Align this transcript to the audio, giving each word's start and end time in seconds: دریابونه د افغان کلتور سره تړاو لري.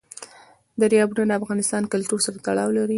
دریابونه 0.81 1.23
د 1.35 1.37
افغان 1.39 1.83
کلتور 1.93 2.19
سره 2.25 2.37
تړاو 2.45 2.75
لري. 2.77 2.89